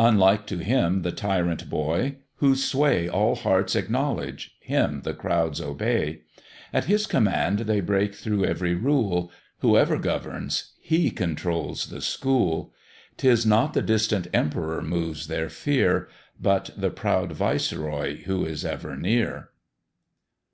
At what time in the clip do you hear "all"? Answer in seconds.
3.08-3.36